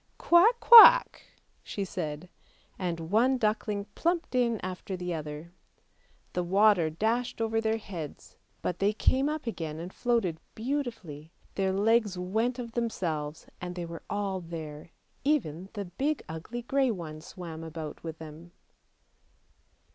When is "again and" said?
9.45-9.93